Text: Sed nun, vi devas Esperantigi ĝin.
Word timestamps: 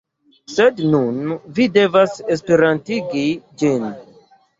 Sed 0.51 0.79
nun, 0.93 1.19
vi 1.59 1.67
devas 1.75 2.15
Esperantigi 2.37 3.23
ĝin. 3.63 3.87